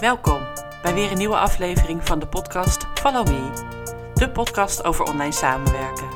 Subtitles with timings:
[0.00, 0.46] Welkom
[0.82, 6.08] bij weer een nieuwe aflevering van de podcast Follow Me, de podcast over online samenwerken.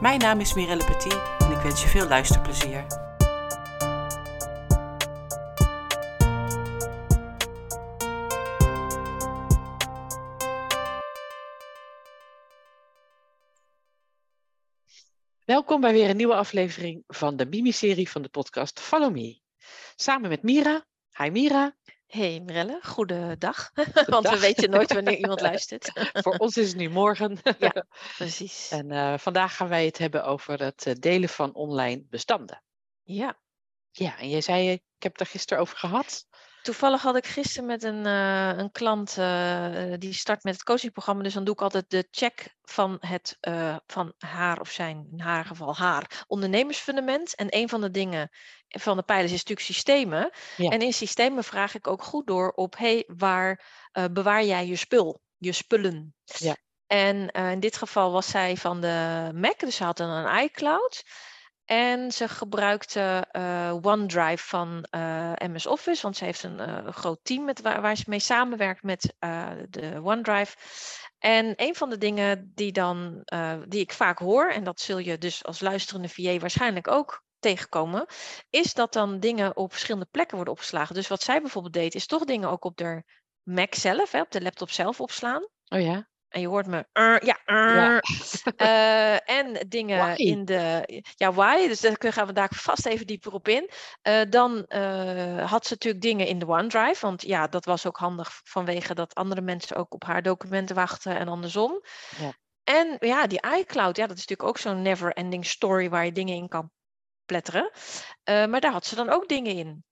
[0.00, 2.86] Mijn naam is Mirelle Petit en ik wens je veel luisterplezier.
[15.44, 19.40] Welkom bij weer een nieuwe aflevering van de Mimi-serie van de podcast Follow Me.
[19.96, 20.84] Samen met Mira.
[21.16, 21.76] Hi Mira.
[22.10, 23.70] Hey Mirelle, goedendag.
[24.06, 25.90] Want we weten nooit wanneer iemand luistert.
[26.12, 27.38] Voor ons is het nu morgen.
[27.58, 27.86] Ja,
[28.16, 28.70] precies.
[28.70, 32.62] En uh, vandaag gaan wij het hebben over het eh, delen van online bestanden.
[33.02, 33.38] Ja.
[33.90, 36.26] Ja, en jij zei, ik heb het er gisteren over gehad.
[36.62, 41.22] Toevallig had ik gisteren met een, uh, een klant uh, die start met het coachingprogramma.
[41.22, 45.20] Dus dan doe ik altijd de check van, het, uh, van haar of zijn, in
[45.20, 47.34] haar geval haar, ondernemersfundament.
[47.34, 48.30] En een van de dingen
[48.68, 50.30] van de pijlers is natuurlijk systemen.
[50.56, 50.70] Ja.
[50.70, 53.64] En in systemen vraag ik ook goed door op, hey, waar
[54.12, 56.14] bewaar jij je spul, je spullen?
[56.24, 56.56] Ja.
[56.86, 61.02] En in dit geval was zij van de Mac, dus ze had een iCloud.
[61.70, 67.18] En ze gebruikte uh, OneDrive van uh, MS Office, want ze heeft een uh, groot
[67.22, 69.14] team met, waar, ze mee samenwerkt met
[69.68, 70.56] de OneDrive.
[71.18, 73.24] En een van de dingen die, dan,
[73.68, 78.06] die ik vaak hoor, en dat zul je dus als luisterende VA waarschijnlijk ook tegenkomen,
[78.48, 80.94] is dat dan dingen op verschillende plekken worden opgeslagen.
[80.94, 83.02] Dus wat zij bijvoorbeeld deed, is toch dingen ook op de
[83.42, 85.48] Mac zelf, hè, op de laptop zelf opslaan.
[85.68, 86.09] Oh ja.
[86.30, 88.02] En je hoort me, uh, ja, uh, ja.
[88.56, 90.14] Uh, en dingen why?
[90.14, 91.68] in de, ja, why?
[91.68, 93.70] Dus daar gaan we daar vast even dieper op in.
[94.28, 94.64] dan
[95.46, 99.14] had ze natuurlijk dingen in de OneDrive, want ja, dat was ook handig vanwege dat
[99.14, 101.82] andere mensen ook op haar documenten wachten en andersom.
[102.18, 102.32] Ja.
[102.64, 106.34] En ja, die iCloud, ja, dat is natuurlijk ook zo'n never-ending story waar je dingen
[106.34, 106.70] in kan
[107.24, 107.70] pletteren.
[108.24, 109.84] maar daar had ze dan ook dingen in.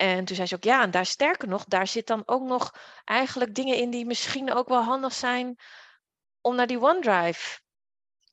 [0.00, 2.74] En toen zei ze ook, ja, en daar sterker nog, daar zit dan ook nog
[3.04, 5.56] eigenlijk dingen in die misschien ook wel handig zijn
[6.40, 7.60] om naar die OneDrive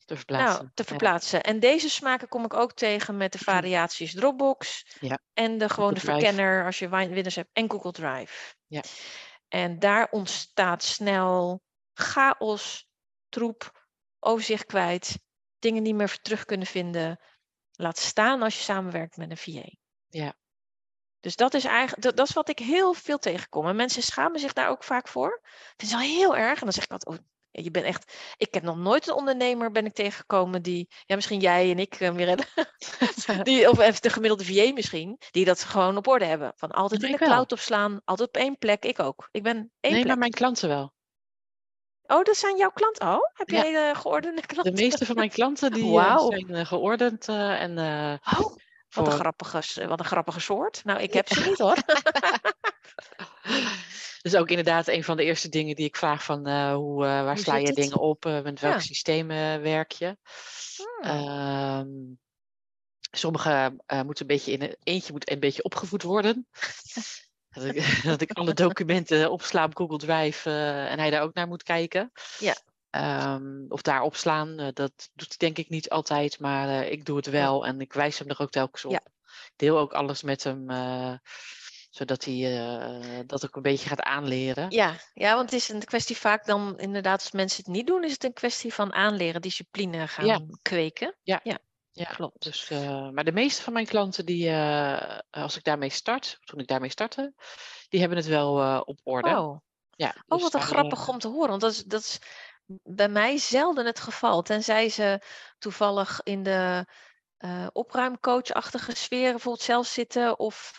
[0.06, 0.62] te verplaatsen.
[0.62, 1.38] Nou, te verplaatsen.
[1.38, 1.44] Ja.
[1.44, 5.20] En deze smaken kom ik ook tegen met de variaties Dropbox ja.
[5.34, 8.56] en de gewone verkenner als je Windows hebt en Google Drive.
[8.68, 8.84] Ja.
[9.48, 11.62] En daar ontstaat snel
[11.94, 12.90] chaos,
[13.30, 13.88] troep,
[14.20, 15.20] overzicht kwijt,
[15.60, 17.20] dingen niet meer terug kunnen vinden.
[17.72, 19.70] Laat staan als je samenwerkt met een VA.
[20.08, 20.34] Ja.
[21.20, 23.68] Dus dat is eigenlijk, dat, dat, is wat ik heel veel tegenkom.
[23.68, 25.42] En mensen schamen zich daar ook vaak voor.
[25.72, 26.60] Het is wel heel erg.
[26.60, 27.26] En dan zeg ik altijd, oh,
[27.64, 31.40] je bent echt, ik heb nog nooit een ondernemer ben ik tegengekomen die, ja misschien
[31.40, 32.46] jij en ik, uh, Mirelle,
[33.44, 36.54] die, of even de gemiddelde VA misschien, die dat gewoon op orde hebben.
[36.56, 38.86] Van altijd in de cloud opslaan, altijd op één plek.
[38.86, 39.30] Ik ook.
[39.32, 40.06] Ik ben één nee, plek.
[40.06, 40.94] maar mijn klanten wel.
[42.06, 43.08] Oh, dat zijn jouw klanten?
[43.08, 43.90] Oh, heb jij ja.
[43.90, 44.76] uh, geordende klanten?
[44.76, 46.32] De meeste van mijn klanten die wow.
[46.32, 47.78] zijn uh, geordend en...
[47.78, 48.56] oh.
[48.90, 49.14] Wat, voor...
[49.14, 50.82] een grappige, wat een grappige soort.
[50.84, 51.78] Nou, ik heb ze niet hoor.
[54.22, 57.10] dus ook inderdaad een van de eerste dingen die ik vraag van uh, hoe, uh,
[57.10, 57.76] waar hoe sla je het?
[57.76, 58.26] dingen op?
[58.26, 58.80] Uh, met welk ja.
[58.80, 59.28] systeem
[59.62, 60.18] werk je?
[61.02, 62.20] Hmm.
[63.12, 63.76] sommige
[64.06, 66.48] moeten een beetje in een eentje moet een beetje opgevoed worden.
[67.50, 70.50] dat, ik, dat ik alle documenten opsla op Google Drive
[70.90, 72.12] en hij daar ook naar moet kijken.
[72.40, 72.56] Ja.
[73.34, 77.26] Um, of daar opslaan, dat doet hij denk ik niet altijd, maar ik doe het
[77.26, 78.92] wel en ik wijs hem er ook telkens op.
[78.92, 79.02] Ja.
[79.26, 80.70] Ik deel ook alles met hem,
[81.98, 84.70] zodat hij dat ook een beetje gaat aanleren.
[84.70, 88.04] Ja, ja, want het is een kwestie vaak dan inderdaad, als mensen het niet doen,
[88.04, 90.40] is het een kwestie van aanleren, discipline gaan ja.
[90.62, 91.16] kweken.
[91.24, 91.58] Ja, ja.
[91.92, 92.06] ja.
[92.06, 92.44] klopt.
[92.44, 92.70] Dus,
[93.12, 94.54] maar de meeste van mijn klanten, die,
[95.30, 97.34] als ik daarmee start, toen ik daarmee startte,
[97.90, 99.30] die hebben het wel op orde.
[99.30, 99.60] Oh.
[99.92, 102.20] Ja, oh, wat dus een grappig om te horen, want dat is, dat is
[102.84, 104.42] bij mij zelden het geval.
[104.42, 105.22] Tenzij ze
[105.58, 106.86] toevallig in de
[107.72, 110.40] opruimcoachachtige sfeer bijvoorbeeld zelf zitten.
[110.40, 110.78] Of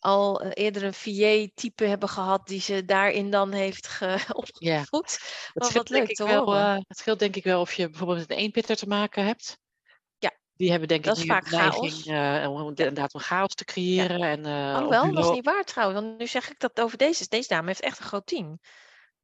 [0.00, 3.98] al eerder een VA-type hebben gehad die ze daarin dan heeft
[4.32, 4.58] opgevoed.
[4.58, 4.84] Ja.
[5.52, 8.30] Dat scheelt, leuk ik wel, uh, het scheelt denk ik wel of je bijvoorbeeld met
[8.30, 9.58] een eenpitter te maken hebt.
[10.18, 10.32] Ja.
[10.56, 12.06] Die hebben denk dat ik is vaak chaos.
[12.48, 14.18] om inderdaad een chaos te creëren.
[14.18, 14.30] Ja.
[14.30, 14.44] En,
[14.74, 16.00] Alhoewel, dat is niet waar trouwens.
[16.00, 17.28] Want nu zeg ik dat over deze.
[17.28, 18.58] Deze dame heeft echt een groot team.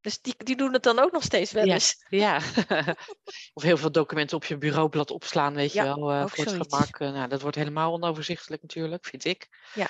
[0.06, 2.05] Dus die, die doen het dan ook nog steeds wel eens.
[2.08, 2.94] Ja, ja.
[3.55, 6.52] of heel veel documenten op je bureaublad opslaan, weet je wel, uh, voor zoiets.
[6.52, 7.00] het gemak.
[7.00, 9.49] Uh, nou, dat wordt helemaal onoverzichtelijk natuurlijk, vind ik.
[9.75, 9.88] Ja.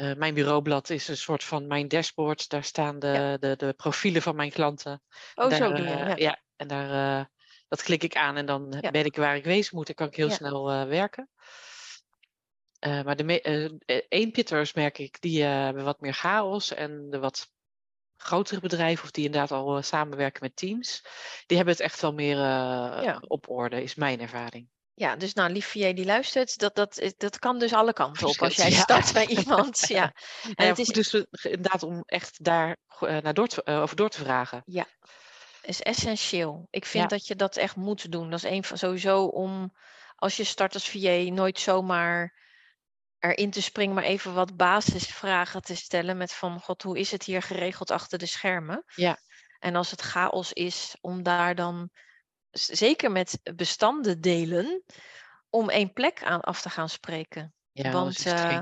[0.00, 2.48] Uh, mijn bureaublad is een soort van mijn dashboard.
[2.48, 3.36] Daar staan de, ja.
[3.36, 5.02] de, de profielen van mijn klanten.
[5.34, 6.16] Oh, daar, zo doe je, ja.
[6.16, 6.42] ja.
[6.56, 7.30] en daar,
[7.68, 9.86] dat klik ik aan en dan ben ik waar ik wezen moet.
[9.86, 11.30] Dan kan ik heel snel werken.
[12.80, 17.52] maar de eenpitters merk ik, die hebben wat meer chaos en de wat
[18.16, 21.02] grotere bedrijven of die inderdaad al samenwerken met teams,
[21.46, 23.22] die hebben het echt wel meer ja.
[23.26, 24.68] op orde, is mijn ervaring.
[24.98, 28.42] Ja, dus nou, lief jij die luistert, dat, dat, dat kan dus alle kanten op
[28.42, 29.88] als jij start bij iemand.
[29.88, 30.14] Ja.
[30.54, 34.62] En het is dus inderdaad om echt daar naar door te, over door te vragen.
[34.64, 34.86] Ja,
[35.62, 36.66] is essentieel.
[36.70, 38.30] Ik vind dat je dat echt moet doen.
[38.30, 39.72] Dat is een van sowieso om
[40.14, 42.36] als je start als VA nooit zomaar
[43.18, 47.24] erin te springen, maar even wat basisvragen te stellen met van god, hoe is het
[47.24, 48.84] hier geregeld achter de schermen?
[48.94, 49.18] Ja.
[49.58, 51.90] En als het chaos is, om daar dan
[52.64, 54.82] zeker met bestanden delen,
[55.50, 57.54] om één plek aan af te gaan spreken.
[57.72, 58.60] Ja, Want uh,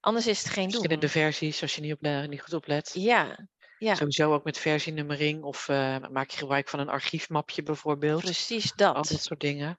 [0.00, 0.72] anders is het geen doen.
[0.72, 2.90] Verschillende versies als je niet, op, niet goed oplet.
[2.94, 3.48] Ja,
[3.82, 3.94] ja.
[3.94, 8.20] Sowieso ook met versienummering of uh, maak je gebruik van een archiefmapje bijvoorbeeld.
[8.20, 8.94] Precies dat.
[8.94, 9.78] Al dat soort dingen.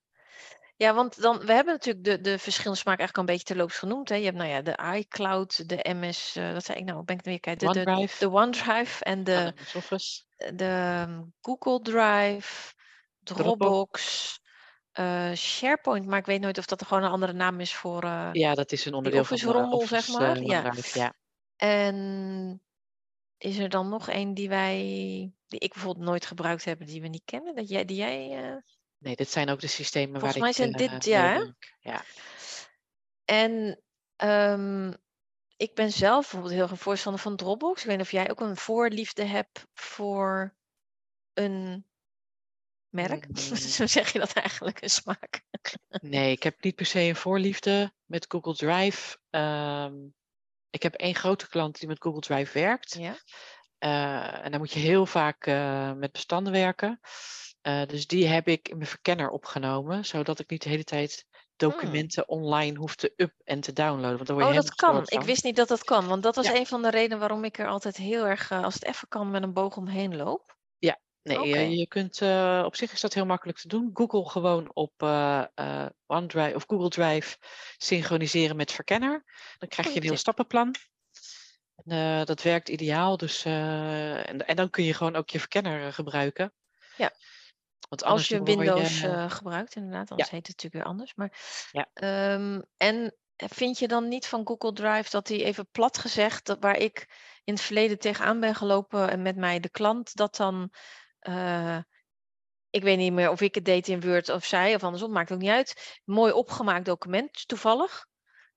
[0.76, 3.78] Ja, want dan, we hebben natuurlijk de, de verschillende smaak eigenlijk al een beetje terloops
[3.78, 4.10] genoemd.
[4.10, 4.16] Hè.
[4.16, 7.24] Je hebt nou ja, de iCloud, de MS, uh, wat zei ik nou, ben ik
[7.24, 7.74] weer kijken?
[7.74, 8.20] De OneDrive.
[8.20, 10.24] De, de OneDrive en de, Office.
[10.38, 12.74] de ehm, Google Drive,
[13.24, 14.40] Dropbox,
[15.00, 18.04] uh, SharePoint, maar ik weet nooit of dat er gewoon een andere naam is voor.
[18.04, 20.42] Uh, ja, dat is een onderdeel van rommel, zeg maar.
[20.42, 20.74] ja.
[20.94, 21.14] ja.
[21.56, 22.62] En
[23.38, 24.78] is er dan nog een die wij,
[25.48, 27.56] die ik bijvoorbeeld nooit gebruikt heb, die we niet kennen?
[27.56, 28.28] Dat jij, die jij.
[28.98, 30.36] Nee, dit zijn ook de systemen waar ik.
[30.36, 31.54] Volgens mij zijn dit, ja.
[31.80, 32.02] Ja.
[33.26, 33.82] En
[34.18, 34.96] um,
[35.58, 37.82] ik ben zelf bijvoorbeeld heel erg voorstander van Dropbox.
[37.82, 40.56] Ik weet niet of jij ook een voorliefde hebt voor
[41.34, 41.86] een
[42.94, 43.28] merk.
[43.28, 43.36] Mm.
[43.76, 45.42] Zo zeg je dat eigenlijk, een smaak.
[46.02, 49.18] nee, ik heb niet per se een voorliefde met Google Drive.
[49.30, 50.14] Um,
[50.70, 52.94] ik heb één grote klant die met Google Drive werkt.
[53.00, 53.16] Ja.
[53.80, 57.00] Uh, en dan moet je heel vaak uh, met bestanden werken.
[57.68, 61.26] Uh, dus die heb ik in mijn verkenner opgenomen, zodat ik niet de hele tijd
[61.56, 62.38] documenten hmm.
[62.38, 64.16] online hoef te up en te downloaden.
[64.16, 65.04] Want dan word je oh, dat kan.
[65.06, 66.08] Ik wist niet dat dat kan.
[66.08, 68.86] Want dat was een van de redenen waarom ik er altijd heel erg, als het
[68.86, 70.53] even kan, met een boog omheen loop.
[71.24, 73.90] Nee, je, kunt, uh, op zich is dat heel makkelijk te doen.
[73.94, 77.38] Google gewoon op uh, uh, OneDrive of Google Drive
[77.78, 79.24] synchroniseren met verkenner.
[79.58, 80.76] Dan krijg je een heel stappenplan.
[81.86, 83.18] En, dat werkt ideaal.
[83.18, 86.54] Dus, en, en, dan kun je gewoon ook je verkenner gebruiken.
[86.98, 87.12] Ja.
[87.90, 89.26] Want als je Windows je...
[89.30, 91.16] gebruikt, inderdaad, anders heet het natuurlijk weer anders.
[91.16, 91.40] Maar,
[91.72, 91.88] ja.
[92.34, 96.58] Um, en vind je dan niet van Google Drive dat die even plat gezegd, dat
[96.60, 97.08] waar ik
[97.44, 100.72] in het verleden tegenaan ben gelopen en met mij de klant, dat dan
[101.28, 101.80] uh,
[102.70, 105.32] ik weet niet meer of ik het deed in Word of zij, of andersom, maakt
[105.32, 106.02] ook niet uit.
[106.04, 108.08] Mooi opgemaakt document toevallig.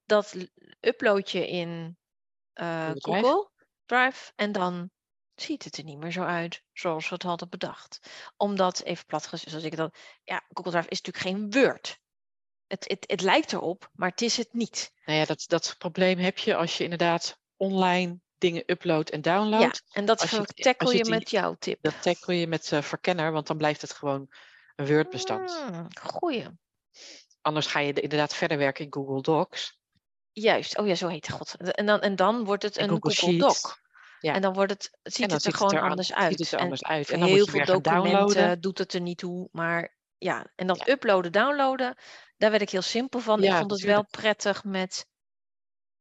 [0.05, 0.37] Dat
[0.81, 1.99] upload je in
[2.55, 3.51] uh, Google
[3.85, 4.91] Drive en dan
[5.35, 8.11] ziet het er niet meer zo uit zoals we het hadden bedacht.
[8.37, 9.93] Omdat, even plat gezegd, zoals ik dan,
[10.23, 11.99] ja, Google Drive is natuurlijk geen Word.
[12.67, 14.93] Het, het, het lijkt erop, maar het is het niet.
[15.05, 19.61] Nou ja, dat, dat probleem heb je als je inderdaad online dingen upload en download.
[19.61, 20.19] Ja, en dat
[20.55, 21.79] tackle je, met jouw tip.
[21.83, 24.29] Dat tackle je met uh, verkenner, want dan blijft het gewoon
[24.77, 25.65] een Word-bestand.
[25.71, 26.47] Mm, goeie.
[27.41, 29.79] Anders ga je inderdaad verder werken in Google Docs.
[30.33, 31.55] Juist, oh ja, zo heet het god.
[31.55, 33.85] En dan, en dan wordt het een Google, Google Doc.
[34.21, 34.35] Ja.
[34.35, 36.31] En dan wordt het, ziet het er gewoon anders uit.
[36.31, 37.11] Ziet het er anders uit.
[37.11, 39.49] En dan heel veel documenten doet het er niet toe.
[39.53, 41.97] Maar ja, en dat uploaden, downloaden,
[42.37, 43.45] daar werd ik heel simpel van.
[43.45, 45.07] ik vond het wel prettig met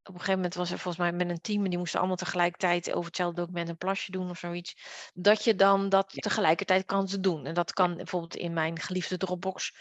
[0.08, 2.18] op een gegeven moment was er volgens mij met een team en die moesten allemaal
[2.18, 4.78] tegelijkertijd over hetzelfde document een plasje doen of zoiets.
[5.14, 7.46] Dat je dan dat tegelijkertijd kan doen.
[7.46, 9.76] En dat kan bijvoorbeeld in mijn geliefde Dropbox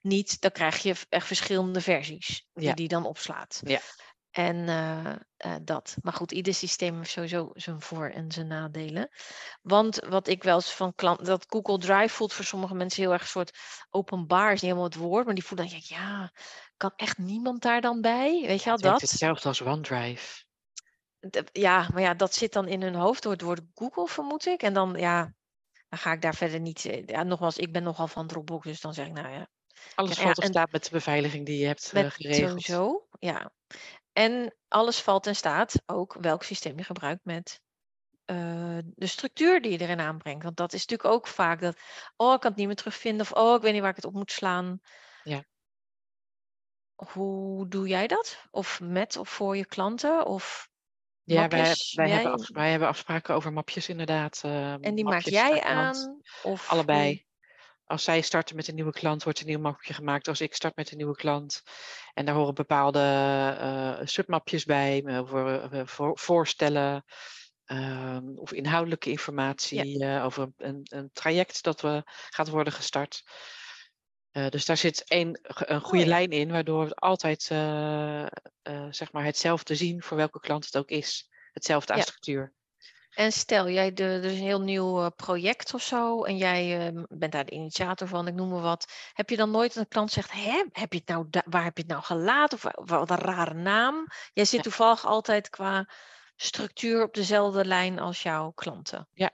[0.00, 0.40] niet.
[0.40, 3.60] Dan krijg je echt verschillende versies die die dan opslaat.
[3.64, 3.80] Ja.
[4.30, 5.14] En uh,
[5.46, 5.96] uh, dat.
[6.02, 9.08] Maar goed, ieder systeem heeft sowieso zijn voor- en zijn nadelen.
[9.62, 13.12] Want wat ik wel eens van klanten, dat Google Drive voelt voor sommige mensen heel
[13.12, 13.58] erg een soort
[13.90, 16.32] openbaar, is niet helemaal het woord, maar die voelen dan, ja,
[16.76, 18.42] kan echt niemand daar dan bij?
[18.46, 19.00] Weet je al dat?
[19.00, 20.44] Hetzelfde als OneDrive.
[21.52, 24.62] Ja, maar ja, dat zit dan in hun hoofd door het woord Google, vermoed ik.
[24.62, 25.34] En dan, ja,
[25.88, 26.84] dan ga ik daar verder niet.
[26.84, 29.48] Eh, ja, nogmaals, ik ben nogal van Dropbox, dus dan zeg ik, nou ja.
[29.94, 32.48] Alles valt ja, staat met de beveiliging die je hebt met, geregeld.
[32.48, 33.52] Sowieso, ja.
[34.12, 37.60] En alles valt en staat ook welk systeem je gebruikt met
[38.26, 40.44] uh, de structuur die je erin aanbrengt.
[40.44, 41.78] Want dat is natuurlijk ook vaak dat,
[42.16, 43.20] oh, ik kan het niet meer terugvinden.
[43.20, 44.80] Of, oh, ik weet niet waar ik het op moet slaan.
[45.22, 45.44] Ja.
[46.94, 48.46] Hoe doe jij dat?
[48.50, 50.26] Of met of voor je klanten?
[50.26, 50.68] Of
[51.22, 54.42] ja, wij, wij, hebben wij, hebben afspraken over mapjes inderdaad.
[54.44, 56.22] Uh, en die maak jij aan?
[56.42, 57.28] Of Allebei
[57.90, 60.28] als zij starten met een nieuwe klant, wordt een nieuw mapje gemaakt.
[60.28, 61.62] Als ik start met een nieuwe klant.
[62.14, 63.00] En daar horen bepaalde
[63.60, 67.04] uh, submapjes bij, uh, voor, voorstellen
[67.64, 73.22] ehm, of inhoudelijke informatie over een, een, traject dat we, gaat worden gestart.
[74.30, 77.42] dus daar zit een, een goede lijn in, waardoor we altijd
[78.90, 81.28] zeg maar hetzelfde zien voor welke klant het ook is.
[81.52, 82.52] Hetzelfde aan structuur.
[83.10, 86.92] En stel, jij de, er is een heel nieuw eh, project of zo en jij
[86.92, 88.92] uh, bent daar de initiator van, ik noem maar wat.
[89.12, 91.82] Heb je dan nooit een klant zegt, Hè, heb je het nou waar heb je
[91.82, 92.58] het nou gelaten?
[92.58, 94.06] Of wat een rare naam.
[94.32, 95.88] Jij zit toevallig altijd qua
[96.36, 99.08] structuur op dezelfde lijn als jouw klanten.
[99.12, 99.30] Ja.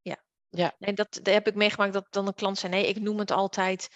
[0.00, 0.22] Ja.
[0.48, 0.74] ja.
[0.78, 3.88] Nee, dat, heb ik meegemaakt dat dan een klant zei, nee, ik noem het altijd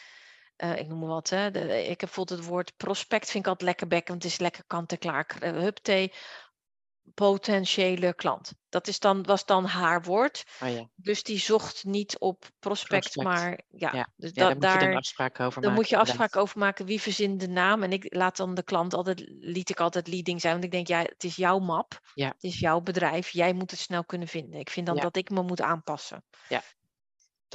[0.56, 1.28] uh, ik noem maar wat.
[1.28, 1.50] Hè.
[1.50, 4.64] De, ik heb bijvoorbeeld het woord prospect, vind ik altijd lekker want het is lekker
[4.66, 5.36] kant-en-klaar.
[5.40, 6.12] Uh, hupte,
[7.14, 8.52] potentiële klant.
[8.68, 10.44] Dat is dan, was dan haar woord.
[10.62, 10.88] Oh ja.
[10.94, 13.26] Dus die zocht niet op prospect, Prospect.
[13.40, 13.90] maar ja.
[13.92, 14.08] Ja.
[14.16, 15.82] Dus Ja, daar moet je dan afspraken over dan maken.
[15.84, 17.82] moet je afspraken over maken wie verzint de naam.
[17.82, 20.52] En ik laat dan de klant altijd, liet ik altijd leading zijn.
[20.52, 22.00] Want ik denk, ja, het is jouw map.
[22.14, 22.26] Ja.
[22.28, 23.30] Het is jouw bedrijf.
[23.30, 24.60] Jij moet het snel kunnen vinden.
[24.60, 25.02] Ik vind dan Ja.
[25.02, 26.24] dat ik me moet aanpassen.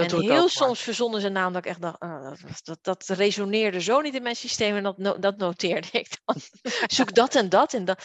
[0.04, 2.00] Dat en ik heel soms verzonnen ze naam dat ik echt dacht,
[2.66, 6.18] dat, dat, dat resoneerde zo niet in mijn systeem en dat, no- dat noteerde ik
[6.26, 6.36] dan.
[6.98, 8.04] Zoek dat en dat en dat.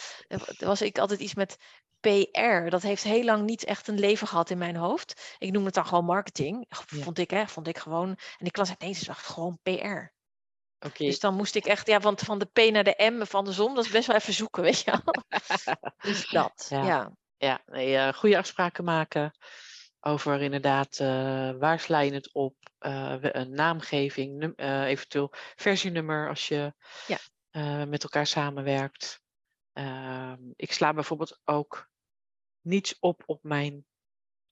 [0.57, 1.57] Was ik altijd iets met
[1.99, 2.69] PR.
[2.69, 5.35] Dat heeft heel lang niet echt een leven gehad in mijn hoofd.
[5.37, 6.65] Ik noem het dan gewoon marketing.
[6.69, 7.01] Ja.
[7.03, 8.09] Vond ik, hè, vond ik gewoon.
[8.09, 10.13] En nee, het is echt gewoon PR.
[10.79, 11.05] Oké.
[11.05, 13.51] Dus dan moest ik echt, ja, want van de P naar de M van de
[13.51, 15.23] zon, dat is best wel even zoeken, weet je wel.
[16.11, 16.85] Dus dat, Ja.
[16.85, 17.11] ja.
[17.37, 19.33] Ja, nee, eh, goede afspraken maken
[20.07, 26.29] over inderdaad eh, waar sla je het op, eh, een naamgeving, num- eh, eventueel versienummer
[26.29, 26.73] als je
[27.07, 27.17] Ja.
[27.85, 29.21] met elkaar samenwerkt.
[29.73, 31.89] Ehm, ik sla bijvoorbeeld ook
[32.61, 33.85] niets op op mijn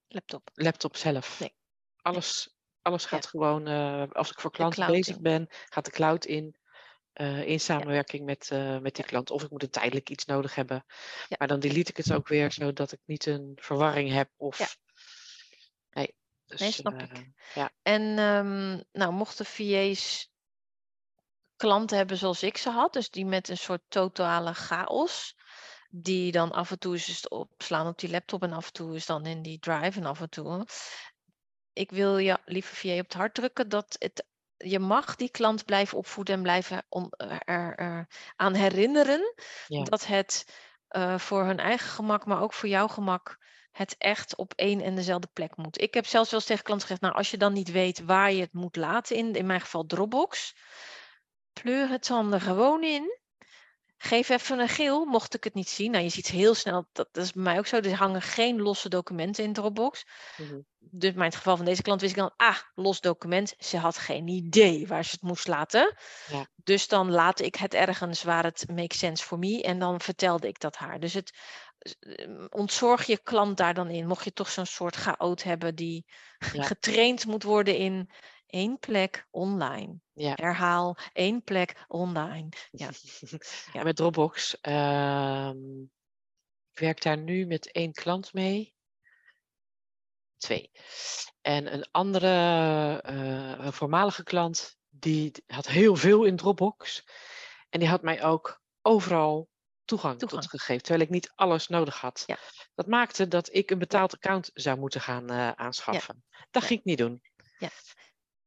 [0.07, 0.49] Laptop.
[0.53, 1.39] laptop zelf.
[1.39, 1.55] Nee.
[2.01, 3.29] Alles, alles gaat Ja.
[3.29, 3.67] gewoon,
[4.13, 5.21] als ik voor klanten bezig in.
[5.21, 6.57] ben, gaat de cloud in.
[7.45, 8.49] in samenwerking met,
[8.81, 9.31] met die klant.
[9.31, 10.83] Of ik moet een tijdelijk iets nodig hebben.
[11.27, 11.35] Ja.
[11.39, 14.29] Maar dan delete ik het ook weer, zodat ik niet een verwarring heb.
[14.37, 14.77] Of...
[16.59, 16.65] Ja.
[16.65, 17.29] Nee, dus, Nee, snap ik.
[17.53, 17.71] ja.
[17.81, 20.31] En ehm, nou, mochten VA's
[21.55, 25.35] klanten hebben zoals ik ze had, dus die met een soort totale chaos,
[25.89, 29.05] die dan af en toe is opslaan op die laptop en af en toe is
[29.05, 30.65] dan in die drive en af en toe.
[31.73, 34.25] Ik wil je, lieve VA, op het hart drukken dat het,
[34.57, 37.11] je mag die klant blijven opvoeden en blijven on-
[37.45, 39.33] er, er aan herinneren
[39.67, 39.83] Ja.
[39.83, 40.45] dat het
[40.87, 43.37] eh, voor hun eigen gemak, maar ook voor jouw gemak,
[43.73, 45.81] het echt op één en dezelfde plek moet.
[45.81, 48.31] Ik heb zelfs wel eens tegen klanten gezegd, nou als je dan niet weet waar
[48.31, 50.55] je het moet laten, in, in mijn geval Dropbox,
[51.53, 53.21] pleur het dan er gewoon in.
[53.97, 55.91] Geef even een geel, mocht ik het niet zien.
[55.91, 58.61] Nou, je ziet heel snel, dat, dat is bij mij ook zo, er hangen geen
[58.61, 60.05] losse documenten in Dropbox.
[60.37, 60.59] Mhm.
[60.79, 63.53] Dus in het geval van deze klant wist ik dan, ah, los document.
[63.57, 65.95] Ze had geen idee waar ze het moest laten.
[66.27, 66.47] Ja.
[66.55, 69.61] Dus dan laat ik het ergens waar het makes sense for me.
[69.61, 70.99] En dan vertelde ik dat haar.
[70.99, 71.37] Dus het
[72.49, 74.07] ontzorg je klant daar dan in.
[74.07, 76.05] Mocht je toch zo'n soort chaot hebben die
[76.53, 76.63] Ja.
[76.63, 78.09] getraind moet worden in
[78.47, 79.99] één plek online.
[80.13, 80.31] Ja.
[80.35, 82.49] Herhaal, één plek online.
[82.71, 82.89] Ja.
[83.73, 83.83] Ja.
[83.83, 85.81] Met Dropbox, ehm,
[86.71, 88.73] ik werk daar nu met één klant mee.
[90.37, 90.71] Twee.
[91.41, 92.29] En een andere,
[93.03, 97.03] eh, een voormalige klant, die had heel veel in Dropbox.
[97.69, 99.49] En die had mij ook overal
[99.85, 100.41] toegang, Toegang.
[100.41, 102.23] tot gegeven, terwijl ik niet alles nodig had.
[102.25, 102.37] Ja.
[102.75, 106.23] Dat maakte dat ik een betaald account zou moeten gaan eh, aanschaffen.
[106.51, 106.67] Dat Ja.
[106.67, 107.21] ging ik niet doen.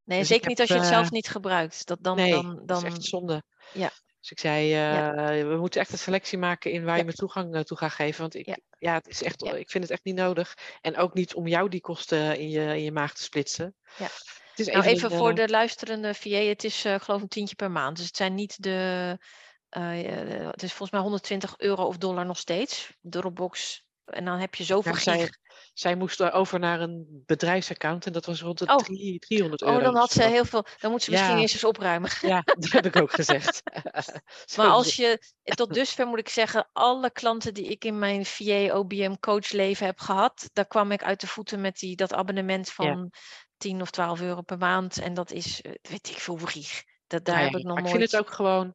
[0.04, 1.86] Nee, Dus zeker niet als je het zelf eh, niet gebruikt.
[1.86, 3.42] Dat dan, nee, dan, dat dan, is echt zonde.
[3.72, 3.90] Ja.
[4.20, 7.00] Dus ik zei, eh, we moeten echt een selectie maken in waar Ja.
[7.00, 8.20] je me toegang toe gaat geven.
[8.20, 8.56] Want ik, Ja.
[8.78, 8.94] ja.
[8.94, 9.52] het is echt, Ja.
[9.52, 10.54] ik vind het echt niet nodig.
[10.80, 13.74] En ook niet om jou die kosten in je, in je maag te splitsen.
[13.98, 14.04] Ja.
[14.04, 17.54] Het is Nou, even een, voor de luisterende VA, het is geloof ik een tientje
[17.56, 17.96] per maand.
[17.96, 19.18] Dus het zijn niet de,
[19.68, 23.85] eh, het is volgens mij 120 euro of dollar nog steeds, Dropbox.
[24.06, 25.04] En dan heb je zoveel Ja, gig.
[25.14, 25.30] zij,
[25.75, 28.76] zij moest er over naar een bedrijfsaccount en dat was rond de Oh.
[28.76, 29.76] drie- 300 euro.
[29.76, 31.40] Oh, dan had ze heel veel, dan moet ze misschien Ja.
[31.40, 32.11] eerst eens opruimen.
[32.20, 33.62] Ja, dat heb ik ook gezegd.
[34.56, 38.75] Maar als je, tot dusver moet ik zeggen, alle klanten die ik in mijn VA,
[38.75, 43.12] OBM coachleven heb gehad, daar kwam ik uit de voeten met die, dat abonnement van
[43.56, 44.99] 10 of 12 euro per maand.
[44.99, 46.82] En dat is, eh, weet ik veel, grig.
[47.06, 47.94] Dat, daar Nou heb ik nog maar nooit.
[47.94, 48.75] ik vind het ook gewoon.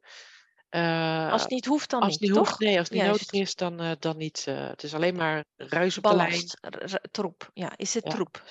[0.71, 2.47] Eh, Als het niet hoeft, dan als niet, het niet toch?
[2.47, 3.31] hoeft, nee, als het niet Juist.
[3.31, 4.43] nodig is, dan, eh, dan niet.
[4.47, 6.43] eh, het is alleen maar ruis op de lijn.
[7.11, 7.49] Troep.
[7.53, 8.09] Ja, is het Ja.
[8.11, 8.43] troep?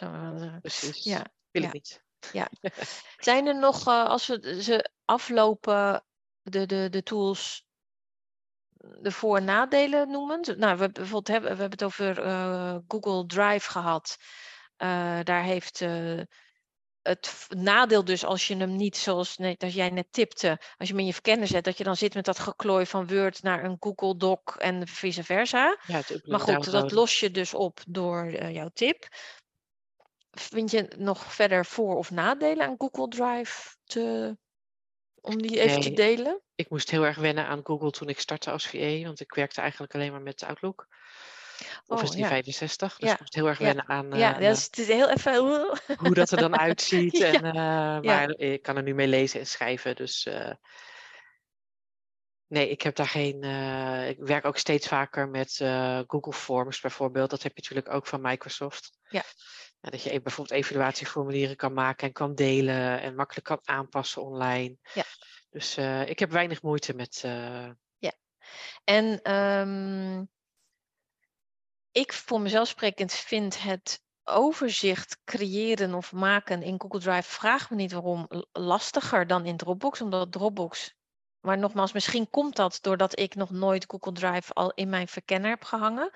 [0.60, 1.04] Precies.
[1.04, 1.68] Ja, Wil ja.
[1.68, 2.02] ik niet.
[3.16, 6.04] Zijn er nog, als we ze aflopen,
[6.42, 7.64] de, de, de tools,
[9.00, 10.40] de voor- en nadelen noemen?
[10.40, 12.14] Nou, we, hebben bijvoorbeeld hebben, we hebben het over
[12.88, 14.16] Google Drive gehad.
[14.76, 15.84] Eh, daar heeft
[17.02, 20.94] het nadeel dus als je hem niet, zoals net, als jij net tipte, als je
[20.94, 23.64] hem in je verkenner zet, dat je dan zit met dat geklooi van Word naar
[23.64, 25.78] een Google Doc en vice versa.
[25.86, 29.08] Ja, Maar goed, dat los je dus op door eh, jouw tip.
[30.30, 34.36] Vind je nog verder voor- of nadelen aan Google Drive te,
[35.20, 35.96] om die even te Nee.
[35.96, 36.40] delen?
[36.54, 39.60] Ik moest heel erg wennen aan Google toen ik startte als VA, want ik werkte
[39.60, 40.86] eigenlijk alleen maar met Outlook.
[41.86, 42.96] Office 365.
[42.96, 43.14] Dus ja.
[43.14, 43.64] ik moest heel erg Ja.
[43.64, 45.34] wennen aan Ja, eh, dus het is heel even.
[45.98, 47.16] hoe dat er dan uitziet.
[47.16, 47.32] Ja.
[47.32, 49.96] En, eh, maar ik kan er nu mee lezen en schrijven.
[49.96, 50.52] Dus eh,
[52.46, 53.42] nee, ik heb daar geen.
[53.42, 57.30] eh, ik werk ook steeds vaker met eh, Google Forms bijvoorbeeld.
[57.30, 58.90] Dat heb je natuurlijk ook van Microsoft.
[59.08, 59.22] Ja.
[59.80, 64.22] Ja, dat je e- bijvoorbeeld evaluatieformulieren kan maken en kan delen en makkelijk kan aanpassen
[64.22, 64.76] online.
[64.94, 65.04] Ja.
[65.50, 67.20] Dus eh, ik heb weinig moeite met.
[67.24, 67.68] eh,
[68.84, 70.24] En ehm,
[71.92, 77.76] ik voor mezelf sprekend vind het overzicht creëren of maken in Google Drive, vraag me
[77.76, 80.00] niet waarom, lastiger dan in Dropbox.
[80.00, 80.94] Omdat Dropbox,
[81.40, 85.50] maar nogmaals, misschien komt dat doordat ik nog nooit Google Drive al in mijn verkenner
[85.50, 86.10] heb gehangen.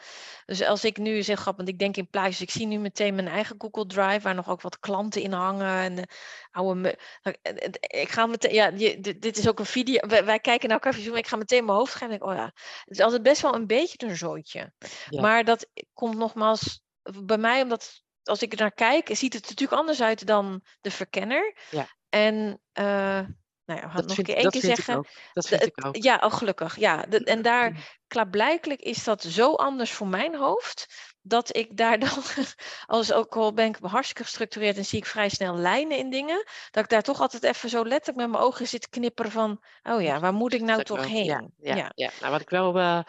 [0.46, 3.28] Dus als ik nu zeg, want ik denk in plaatjes, ik zie nu meteen mijn
[3.28, 5.66] eigen Google Drive, waar nog ook wat klanten in hangen.
[5.66, 6.04] En eh,
[6.50, 6.98] oude.
[7.22, 10.06] nou, eh, eh, Ik ga meteen, ja, dit, is ook een video.
[10.06, 12.10] Wij, wij kijken naar elkaar, maar ik ga meteen mijn hoofd gaan.
[12.10, 12.52] En denk, oh ja,
[12.84, 14.72] het is altijd best wel een beetje een zooitje.
[15.08, 15.20] Ja.
[15.20, 16.82] Maar dat komt nogmaals
[17.24, 20.62] bij mij, omdat als ik er naar kijk, ziet het er natuurlijk anders uit dan
[20.80, 21.56] de verkenner.
[21.70, 21.86] Ja.
[22.08, 23.20] En uh,
[23.66, 24.92] nou ja, we gaan nog een keer één keer zeggen.
[24.92, 25.06] Ik ook.
[25.32, 25.96] Dat vind De- ik ook.
[25.96, 26.76] Ja, oh, gelukkig.
[26.78, 30.86] Ja, de- en daar, klaarblijkelijk is dat zo anders voor mijn hoofd,
[31.22, 32.08] dat ik daar dan,
[32.86, 36.44] als ook al ben ik hartstikke gestructureerd en zie ik vrij snel lijnen in dingen,
[36.70, 40.02] dat ik daar toch altijd even zo letterlijk met mijn ogen zit knipperen van, oh
[40.02, 41.06] ja, waar moet ik nou Dat toch wel.
[41.08, 41.24] heen?
[41.24, 41.90] Ja, ja, Ja.
[41.94, 42.10] ja.
[42.20, 43.00] Nou, wat ik wel eh,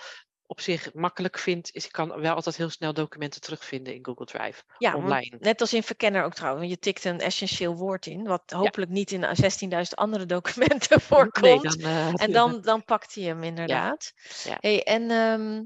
[0.47, 4.25] op zich makkelijk vind, is ik kan wel altijd heel snel documenten terugvinden in Google
[4.25, 4.63] Drive.
[4.77, 5.37] Ja, online.
[5.39, 6.69] net als in verkenner ook trouwens.
[6.69, 11.41] Je tikt een essentieel woord in, wat hopelijk niet in 16.000 andere documenten voorkomt.
[11.41, 14.13] Nee, dan, eh, En dan, dan pakt hij hem inderdaad.
[14.43, 14.57] ja.
[14.59, 15.63] Hey, en ehm,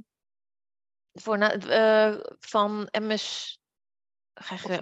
[1.14, 3.58] voor eh, van MS.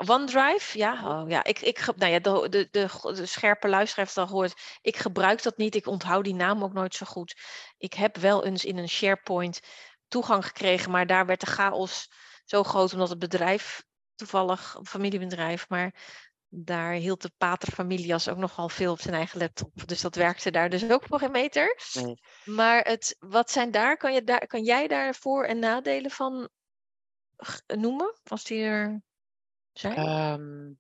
[0.08, 1.44] OneDrive, ja, oh, ja.
[1.44, 4.78] Ik, ik, nou ja de, de, de, de scherpe luisteraar heeft al gehoord.
[4.82, 5.76] Ik gebruik dat niet.
[5.76, 7.36] Ik onthoud die naam ook nooit zo goed.
[7.78, 9.60] Ik heb wel eens in een SharePoint
[10.08, 12.12] toegang gekregen, maar daar werd de chaos
[12.46, 13.84] zo groot omdat het bedrijf
[14.16, 15.94] toevallig, een familiebedrijf, maar
[16.50, 19.88] daar hield de pater familias ook nogal veel op zijn eigen laptop.
[19.88, 21.80] Dus dat werkte daar dus ook voor geen meter.
[21.94, 22.20] Nee.
[22.44, 26.50] Maar het, wat zijn daar, kan, je daar, kan jij daar voor- en nadelen van
[27.68, 28.20] noemen?
[28.24, 29.02] Als die er
[29.84, 30.72] Ehm,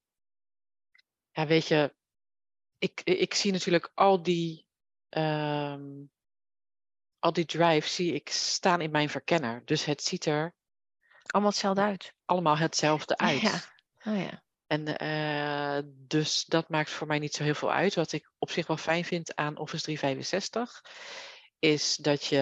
[1.31, 1.95] ja, weet je,
[2.77, 4.65] ik, ik zie natuurlijk al die,
[5.09, 6.03] ehm,
[7.19, 9.65] al die drives zie ik staan in mijn verkenner.
[9.65, 10.55] Dus het ziet er
[11.27, 12.13] Allemaal hetzelfde uit.
[12.25, 13.41] allemaal hetzelfde uit.
[13.41, 13.61] Ja.
[14.05, 14.43] Oh ja.
[14.67, 17.95] En eh, dus dat maakt voor mij niet zo heel veel uit.
[17.95, 20.81] Wat ik op zich wel fijn vind aan Office 365
[21.59, 22.37] is dat je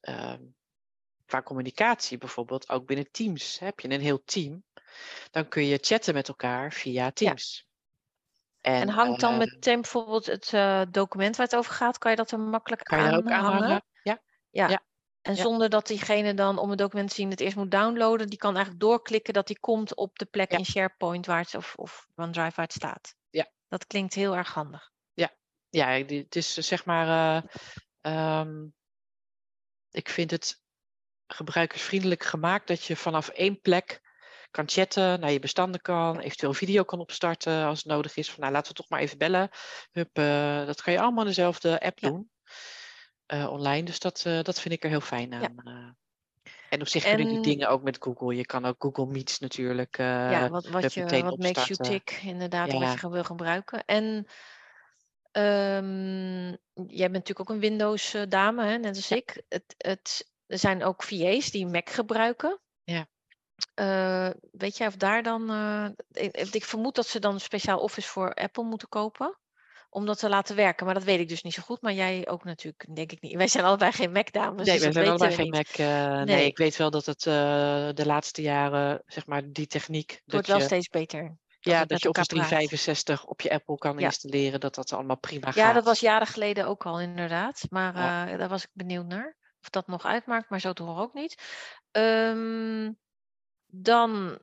[0.00, 0.40] ehm,
[1.26, 4.64] qua communicatie bijvoorbeeld, ook binnen Teams, heb je een heel team,
[5.30, 7.68] dan kun je chatten met elkaar via Teams.
[8.60, 12.16] En hangt dan eh, meteen bijvoorbeeld het eh, document waar het over gaat, kan je
[12.16, 13.62] dat er makkelijk kan je ook aan aanhangen?
[13.62, 13.82] hangen?
[14.02, 14.68] Ja, Ja.
[14.68, 14.82] Ja.
[15.22, 15.42] En Ja.
[15.42, 18.52] zonder dat diegene dan om het document te zien het eerst moet downloaden, die kan
[18.54, 20.58] eigenlijk doorklikken dat die komt op de plek Ja.
[20.58, 23.14] in SharePoint waar het, of, of OneDrive waar het staat.
[23.30, 23.50] Ja.
[23.68, 24.90] Dat klinkt heel erg handig.
[25.72, 27.42] ja, die- het is eh, zeg maar, eh,
[28.00, 28.66] ehm,
[29.90, 30.62] ik vind het
[31.26, 34.00] gebruikersvriendelijk gemaakt dat je vanaf één plek
[34.50, 38.30] kan chatten, naar je bestanden kan, eventueel video kan opstarten als het nodig is.
[38.30, 39.48] Van nou, laten we toch maar even bellen.
[39.92, 42.08] Hup, eh, dat kan je allemaal in dezelfde app Ja.
[42.08, 42.30] doen,
[43.26, 43.82] eh, online.
[43.82, 45.96] Dus dat, eh, dat vind ik er heel fijn aan.
[46.70, 48.36] En op zich kunnen die En- dingen ook met Google.
[48.36, 49.96] Je kan ook Google Meets natuurlijk.
[49.96, 53.84] ja, wat, wat, je, wat makes you tick, inderdaad, wat je wil gebruiken.
[53.84, 54.26] En
[55.30, 56.46] ehm,
[56.86, 59.16] jij bent natuurlijk ook een Windows-dame, net als Ja.
[59.16, 59.42] ik.
[59.48, 62.60] Het, het, er zijn ook VA's die Mac gebruiken.
[62.84, 63.06] Ja.
[63.74, 65.50] Eh, weet jij of daar dan...
[65.50, 65.86] eh,
[66.24, 69.38] ik, ik vermoed dat ze dan een speciaal Office voor Apple moeten kopen.
[69.92, 70.84] Om dat te laten werken.
[70.86, 71.82] Maar dat weet ik dus niet zo goed.
[71.82, 73.36] Maar jij ook natuurlijk, denk ik niet.
[73.36, 74.66] Wij zijn allebei geen Mac-dames.
[74.66, 75.48] Nee, dus dat zijn allebei geen.
[75.48, 75.66] Mac.
[75.66, 76.24] eh, nee.
[76.24, 76.46] Nee.
[76.46, 77.32] ik weet wel dat het eh,
[77.94, 80.10] de laatste jaren, zeg maar, die techniek.
[80.10, 81.36] Het wordt dat wel je, steeds beter.
[81.60, 82.48] ja, het dat je Office elkaar praat.
[82.48, 84.04] 365 op je Apple kan Ja.
[84.04, 85.54] installeren, dat dat allemaal prima gaat.
[85.54, 87.62] Ja, dat was jaren geleden ook al inderdaad.
[87.68, 88.28] Maar Ja.
[88.28, 89.36] eh, daar was ik benieuwd naar.
[89.62, 91.42] Of dat nog uitmaakt, maar zo te horen ook niet.
[91.90, 92.90] Ehm,
[93.70, 94.38] dan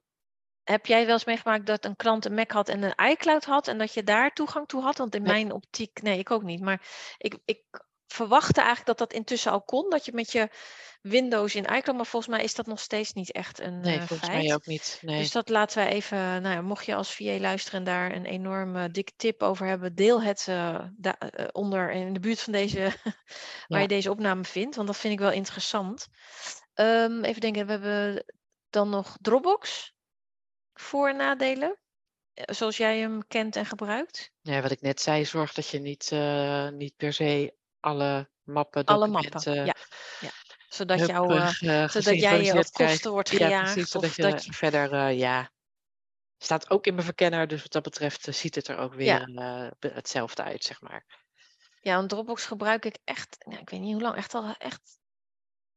[0.63, 3.67] heb jij wel eens meegemaakt dat een klant een Mac had en een iCloud had
[3.67, 4.97] en dat je daar toegang toe had?
[4.97, 5.31] Want in Nee.
[5.31, 6.61] mijn optiek, nee, ik ook niet.
[6.61, 6.81] Maar
[7.17, 7.63] ik, ik
[8.07, 10.49] verwachtte eigenlijk dat dat intussen al kon, dat je met je
[11.01, 14.07] Windows in iCloud, maar volgens mij is dat nog steeds niet echt een Nee, eh,
[14.07, 14.43] volgens feit.
[14.43, 14.99] mij ook niet.
[15.01, 15.19] Nee.
[15.19, 18.25] Dus dat laten wij even, nou ja, mocht je als VA luisteren en daar een
[18.25, 22.91] enorme dikke tip over hebben, deel het da- eh, onder in de buurt van deze,
[23.67, 26.07] waar je deze opname vindt, want dat vind ik wel interessant.
[26.73, 28.25] Ehm, even denken, we hebben
[28.69, 29.93] dan nog Dropbox,
[30.73, 31.77] voor- en nadelen,
[32.33, 34.31] eh, zoals jij hem kent en gebruikt.
[34.41, 38.85] Ja, wat ik net zei, zorg dat je niet, eh, niet per se alle mappen,
[38.85, 39.75] Alle mappen, ja.
[40.19, 40.31] ja.
[40.69, 43.51] Zodat, jouw, uh, zodat jij je op kosten wordt gejaagd.
[43.51, 45.51] Ja, precies, zodat je, dat je verder, ja,
[46.37, 47.47] staat ook in mijn verkenner.
[47.47, 49.29] Dus wat dat betreft ziet het er ook weer
[49.79, 51.05] hetzelfde uit, zeg maar.
[51.81, 54.96] Ja, een Dropbox gebruik ik echt, nou, ik weet niet hoe lang, echt al echt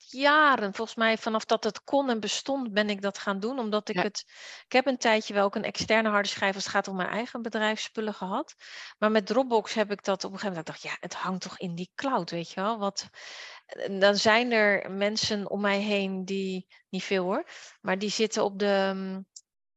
[0.09, 0.75] jaren.
[0.75, 3.59] Volgens mij vanaf dat het kon en bestond ben ik dat gaan doen.
[3.59, 4.25] Omdat ik het,
[4.65, 7.09] ik heb een tijdje wel ook een externe harde schijf als het gaat om mijn
[7.09, 8.55] eigen bedrijfsspullen gehad.
[8.99, 11.43] Maar met Dropbox heb ik dat op een gegeven moment, ik dacht ja, het hangt
[11.43, 12.79] toch in die cloud, weet je wel.
[12.79, 13.09] Wat,
[13.99, 17.49] dan zijn er mensen om mij heen die, niet veel hoor,
[17.81, 18.95] maar die zitten op de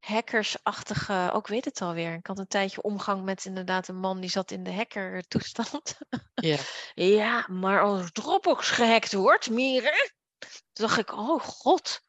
[0.04, 2.14] hackersachtige, ook weet het alweer.
[2.14, 5.98] Ik had een tijdje omgang met inderdaad een man die zat in de hackertoestand.
[6.34, 6.58] Ja.
[7.20, 10.12] ja, maar als Dropbox gehackt wordt, Mieren.
[10.40, 12.02] Toen dacht ik, oh god.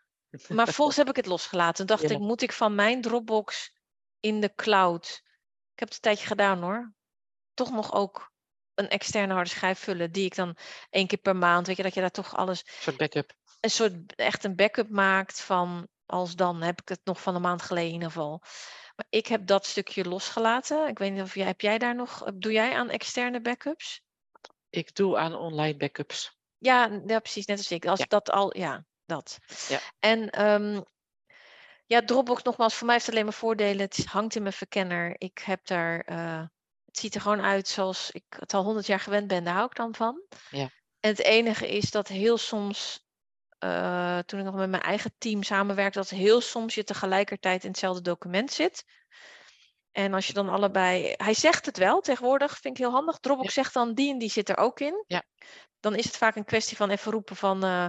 [0.49, 1.87] Maar volgens heb ik het losgelaten.
[1.87, 3.79] Dacht ik, moet ik van mijn Dropbox
[4.21, 5.23] in de cloud.
[5.73, 6.95] Ik heb het een tijdje gedaan hoor.
[7.55, 8.33] Toch nog ook
[8.75, 10.13] een externe harde schijf vullen.
[10.13, 10.57] Die ik dan
[10.91, 12.61] één keer per maand, weet je, dat je daar toch alles.
[12.61, 13.33] Een soort backup.
[13.61, 17.41] Een soort echt een backup maakt van als dan heb ik het nog van een
[17.41, 18.43] maand geleden in ieder geval.
[18.97, 20.89] Maar ik heb dat stukje losgelaten.
[20.89, 24.03] Ik weet niet of jij, heb jij daar nog, doe jij aan externe backups?
[24.71, 26.37] Ik doe aan online backups.
[26.59, 27.87] Ja, ja precies, net als ik.
[27.87, 29.39] Als dat al, ja, dat.
[29.69, 29.81] Ja.
[29.99, 30.85] En um,
[31.87, 33.81] ja, Dropbox nogmaals, voor mij heeft het alleen maar voordelen.
[33.81, 35.15] Het hangt in mijn verkenner.
[35.19, 36.43] Ik heb daar, uh,
[36.85, 39.45] het ziet er gewoon uit zoals ik het al honderd jaar gewend ben.
[39.45, 40.23] Daar hou ik dan van.
[40.51, 40.71] Ja.
[41.01, 43.04] En het enige is dat heel soms
[43.65, 47.71] uh, toen ik nog met mijn eigen team samenwerkte, dat heel soms je tegelijkertijd in
[47.71, 48.85] hetzelfde document zit.
[49.93, 53.19] En als je dan allebei, hij zegt het wel tegenwoordig, vind ik heel handig.
[53.19, 55.05] Dropbox zegt dan die en die zit er ook in.
[55.07, 55.23] Ja.
[55.81, 57.87] Dan is het vaak een kwestie van even roepen van, uh,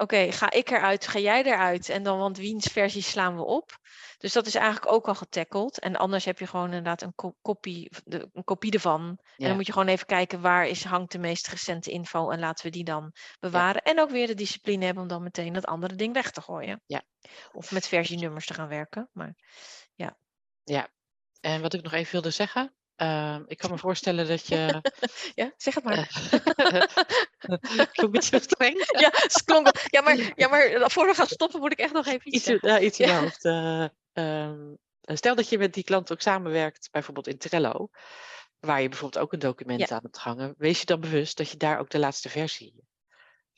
[0.00, 1.88] oké, ga ik eruit, ga jij eruit?
[1.88, 3.78] En dan, want wiens versie slaan we op?
[4.18, 5.78] Dus dat is eigenlijk ook al getackled.
[5.78, 9.18] En anders heb je gewoon inderdaad een, kopie, een kopie ervan.
[9.36, 12.30] En dan moet je gewoon even kijken waar is, hangt de meest recente info.
[12.30, 13.82] En laten we die dan bewaren.
[13.82, 16.82] En ook weer de discipline hebben om dan meteen dat andere ding weg te gooien.
[16.86, 17.02] Ja.
[17.52, 19.08] Of met versienummers te gaan werken.
[19.12, 19.34] Maar
[19.94, 20.16] ja.
[20.64, 20.88] Ja,
[21.40, 22.74] en wat ik nog even wilde zeggen.
[23.02, 24.82] Uh, ik kan me voorstellen dat je.
[25.34, 26.10] ja, zeg het maar.
[27.92, 28.84] klonk het zo streng?
[29.00, 29.12] ja,
[29.44, 29.70] klonk...
[29.86, 32.48] ja, maar, ja, maar voor we gaan stoppen moet ik echt nog even iets.
[32.48, 33.20] Iets, ja, iets in ja.
[33.20, 33.44] hoofd.
[33.44, 37.88] Uh, um, stel dat je met die klant ook samenwerkt, bijvoorbeeld in Trello,
[38.58, 40.54] waar je bijvoorbeeld ook een document aan hebt hangen.
[40.58, 42.84] Wees je dan bewust dat je daar ook de laatste versie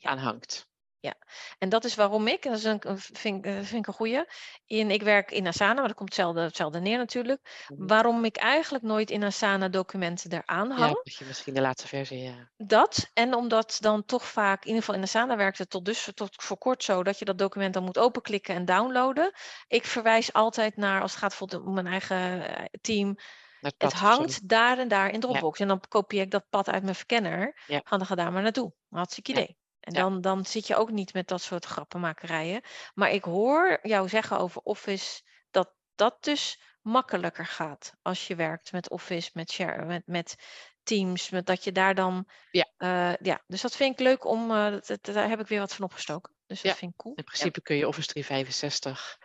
[0.01, 0.67] aan hangt
[1.03, 1.15] ja.
[1.57, 4.25] En dat is waarom ik, dat is een, vind, vind ik een goeie,
[4.65, 7.65] in, ik werk in Asana, maar dat komt hetzelfde, hetzelfde neer natuurlijk.
[7.67, 7.87] Mhm.
[7.87, 10.99] Waarom ik eigenlijk nooit in Asana documenten eraan hang.
[11.03, 12.49] Ja, misschien de laatste versie, ja.
[12.57, 16.09] Dat, en omdat dan toch vaak, in ieder geval in Asana werkt het tot, dus,
[16.13, 19.31] tot voor kort zo, dat je dat document dan moet openklikken en downloaden.
[19.67, 23.17] Ik verwijs altijd naar, als het gaat bijvoorbeeld om mijn eigen eh, team,
[23.59, 25.59] het, hangt daar en daar in Dropbox.
[25.59, 27.61] En dan kopieer ik dat pad uit mijn verkenner.
[27.67, 27.81] Ja.
[27.83, 28.73] Ga daar maar naartoe.
[28.89, 29.57] Hartstikke idee.
[29.83, 32.61] En dan, dan zit je ook niet met dat soort grappenmakerijen.
[32.93, 38.71] Maar ik hoor jou zeggen over Office dat dat dus makkelijker gaat als je werkt
[38.71, 40.35] met Office, met share, met, met
[40.83, 42.27] Teams, met dat je daar dan.
[42.51, 42.67] Ja.
[42.77, 44.51] Uh, ja, dus dat vind ik leuk om.
[44.51, 46.33] Uh, dat, daar heb ik weer wat van opgestoken.
[46.47, 47.15] Dus dat vind ik cool.
[47.15, 49.17] In principe kun je Office 365.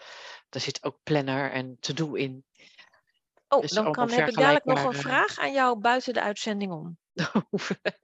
[0.48, 2.44] Daar zit ook planner en to-do in.
[3.48, 6.72] Oh, dus dan kan, heb ik dadelijk nog een vraag aan jou buiten de uitzending
[6.72, 6.98] om.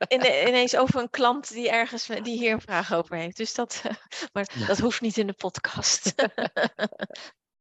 [0.09, 3.37] Ineens over een klant die ergens die hier een vraag over heeft.
[3.37, 3.83] Dus dat,
[4.33, 6.15] maar dat hoeft niet in de podcast.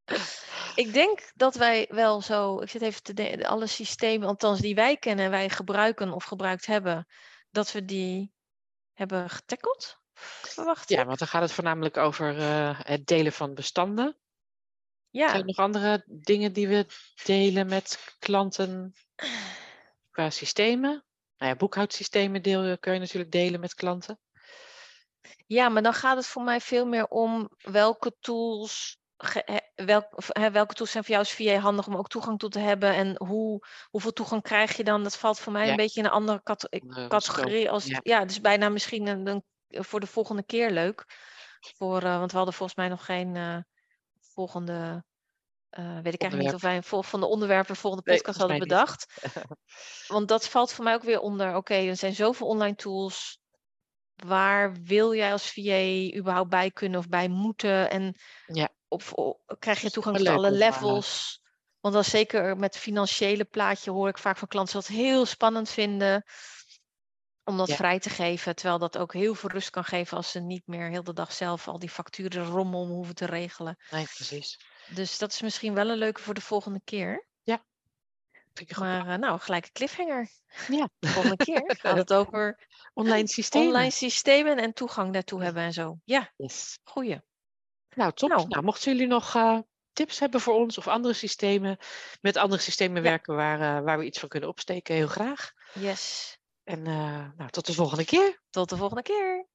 [0.76, 4.76] ik denk dat wij wel zo, ik zit even te denken, alle systemen, althans die
[4.76, 7.08] wij kennen, wij gebruiken of gebruikt hebben,
[7.50, 8.34] dat we die
[8.94, 10.02] hebben getackeld.
[10.14, 14.18] Verwacht ja, want dan gaat het voornamelijk over uh, het delen van bestanden.
[15.10, 15.28] Ja.
[15.28, 16.86] Zijn er nog andere dingen die we
[17.24, 18.94] delen met klanten
[20.12, 21.06] qua systemen?
[21.44, 24.20] Nou ja, boekhoudsystemen deel, kun je natuurlijk delen met klanten.
[25.46, 28.98] Ja, maar dan gaat het voor mij veel meer om welke tools,
[29.76, 32.96] welk, welke tools zijn voor jou als VA handig om ook toegang toe te hebben
[32.96, 35.04] en hoe, hoeveel toegang krijg je dan?
[35.04, 36.44] Dat valt voor mij een beetje in een andere
[37.08, 37.70] categorie.
[37.70, 38.00] Als, ja.
[38.04, 41.06] ja, dus bijna misschien een, een, voor de volgende keer leuk.
[41.60, 43.58] Voor, uh, want we hadden volgens mij nog geen uh,
[44.20, 45.04] volgende
[45.80, 49.14] uh, weet ik eigenlijk niet of wij een van de onderwerpen volgende podcast hadden bedacht.
[50.08, 51.56] Want dat valt voor mij ook weer onder.
[51.56, 53.40] Oké, er zijn zoveel online tools.
[54.16, 57.90] Waar wil jij als VA überhaupt bij kunnen of bij moeten?
[57.90, 58.70] En ja.
[58.88, 59.14] of,
[59.60, 61.42] krijg je toegang tot alle levels?
[61.80, 66.24] Want dan zeker met financiële plaatje hoor ik vaak van klanten dat heel spannend vinden
[67.44, 68.56] om dat vrij te geven.
[68.56, 71.34] Terwijl dat ook heel veel rust kan geven als ze niet meer heel de dag
[71.34, 73.78] zelf al die facturen rommel hoeven te regelen.
[73.92, 74.60] Nee, precies.
[74.90, 77.28] Dus dat is misschien wel een leuke voor de volgende keer.
[77.44, 77.64] Ja.
[78.78, 80.30] Maar uh, nou, gelijk een cliffhanger.
[80.68, 80.90] Ja.
[81.00, 83.68] De volgende keer gaat het over online systemen.
[83.68, 85.98] Online systemen en toegang daartoe hebben en zo.
[86.04, 86.80] Ja, yes.
[86.84, 87.22] goeie.
[87.96, 88.30] Nou, top.
[88.30, 89.60] Nou, nou mochten jullie nog uh,
[89.94, 91.78] tips hebben voor ons of andere systemen,
[92.22, 93.10] met andere systemen ja.
[93.10, 95.52] werken waar, uh, waar we iets van kunnen opsteken, heel graag.
[95.74, 96.38] Yes.
[96.64, 98.42] En nou, tot de volgende keer.
[98.50, 99.48] Tot de volgende keer.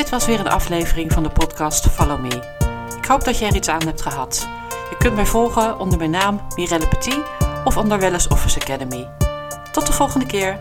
[0.00, 2.42] Dit was weer een aflevering van de podcast Follow Me.
[2.96, 4.48] Ik hoop dat je er iets aan hebt gehad.
[4.90, 7.18] Je kunt mij volgen onder mijn naam Mirelle Petit
[7.64, 9.08] of onder Wellness Office Academy.
[9.72, 10.60] Tot de volgende keer.